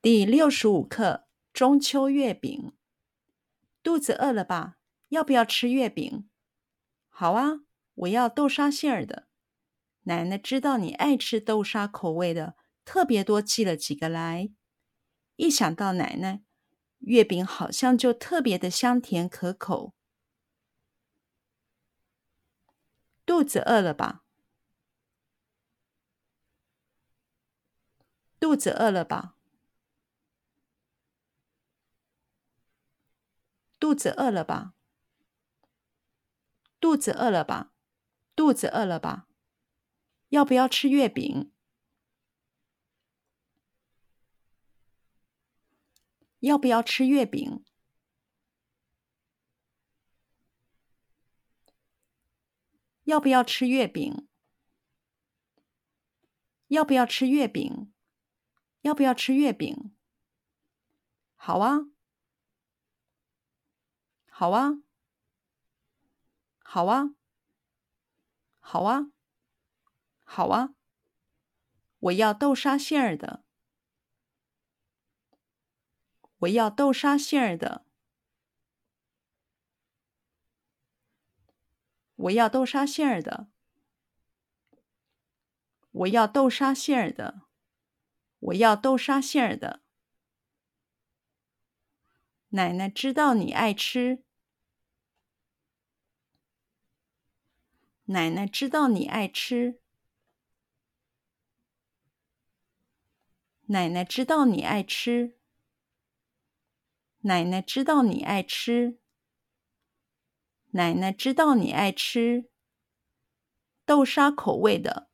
[0.00, 2.72] 第六十五课中秋月饼。
[3.82, 4.78] 肚子饿了吧？
[5.08, 6.30] 要不要吃月饼？
[7.08, 7.62] 好啊，
[7.94, 9.26] 我要豆沙馅儿的。
[10.02, 14.52] 奶奶知道你爱吃豆沙口味的，特别多寄了几个来。
[15.34, 16.44] 一想到奶奶，
[16.98, 19.96] 月饼好像就特别的香甜可口。
[23.26, 24.22] 肚子饿了吧？
[28.38, 29.34] 肚子饿了吧？
[33.78, 34.74] 肚子饿了吧？
[36.80, 37.72] 肚子饿了吧？
[38.34, 39.28] 肚子饿了吧？
[40.28, 41.52] 要不要吃月饼？
[46.40, 47.64] 要不要吃月饼？
[53.04, 54.28] 要不要吃月饼？
[56.68, 57.92] 要不要吃月饼？
[58.82, 59.96] 要不要吃月饼？
[61.34, 61.88] 好啊。
[64.38, 64.70] 好啊，
[66.62, 67.12] 好啊，
[68.60, 69.10] 好啊，
[70.22, 70.74] 好啊！
[71.98, 73.42] 我要豆沙馅儿的，
[76.38, 77.84] 我要豆沙馅儿的，
[82.14, 83.48] 我要豆沙馅儿的，
[85.90, 87.42] 我要豆沙馅儿的，
[88.38, 89.82] 我要豆沙馅儿的。
[92.50, 94.27] 奶奶知道你爱吃。
[98.10, 99.82] 奶奶知道你爱吃。
[103.66, 105.38] 奶奶知道你爱吃。
[107.20, 108.98] 奶奶知道你爱吃。
[110.70, 112.48] 奶奶知道你爱吃
[113.84, 115.10] 豆沙口味的。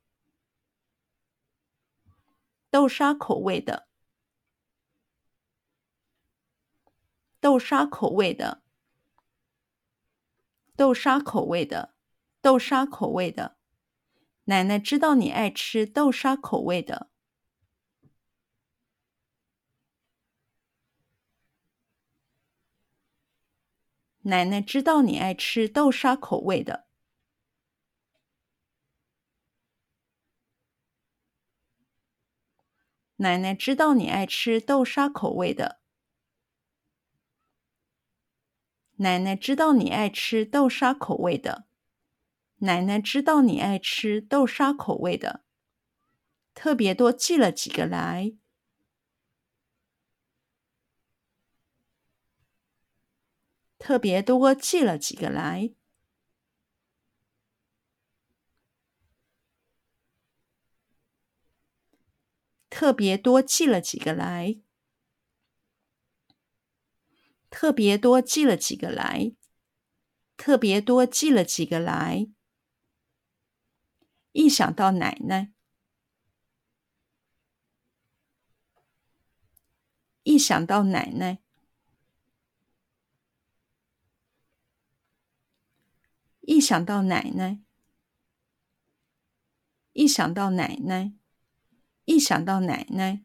[2.69, 3.89] 豆沙口味的。
[7.41, 8.63] 豆沙口味的。
[10.77, 11.94] 豆沙口味的。
[12.45, 13.57] 豆沙口味的，
[14.43, 17.09] 奶奶知道你爱吃豆沙口味的。
[24.21, 26.85] 奶奶知道你爱吃豆沙口味的。
[33.15, 35.79] 奶奶知道你爱吃豆沙口味的。
[38.97, 41.65] 奶奶知道你爱吃豆沙口味的。
[42.59, 45.43] 奶奶知道你爱吃豆沙口味的，
[46.53, 48.35] 特别多寄了几个来。
[53.77, 55.75] 特别多寄了几个来。
[62.69, 64.59] 特别多寄了几个来。
[67.51, 69.35] 特别多寄了几个来。
[70.35, 72.34] 特别多寄了几个来。
[74.35, 75.53] 一想到奶奶，
[80.23, 81.39] 一想到奶奶，
[86.41, 87.61] 一想到奶奶，
[89.93, 91.13] 一想到奶奶，
[92.03, 93.23] 一想到奶奶，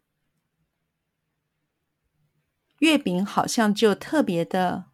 [2.79, 4.93] 月饼好像就特别的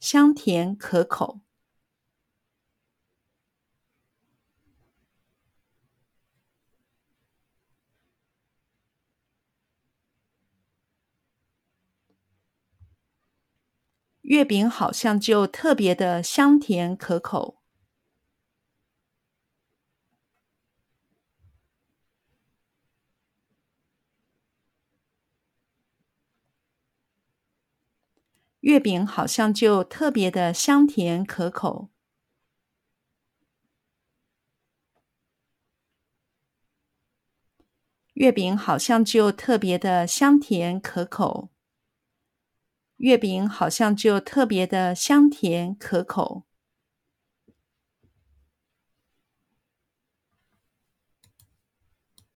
[0.00, 1.42] 香甜可口。
[14.32, 17.58] 月饼好像就特别的香甜可口。
[28.60, 31.90] 月饼好像就特别的香甜可口。
[38.14, 41.50] 月饼好像就特别的香甜可口。
[43.02, 46.44] 月饼好像就特别的香甜可口。